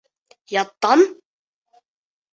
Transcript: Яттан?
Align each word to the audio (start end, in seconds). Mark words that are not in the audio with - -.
Яттан? 0.53 1.05